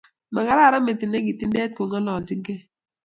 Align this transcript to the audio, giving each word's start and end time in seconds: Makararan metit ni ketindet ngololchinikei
Makararan 0.35 0.81
metit 0.85 1.09
ni 1.09 1.19
ketindet 1.25 1.73
ngololchinikei 1.81 2.61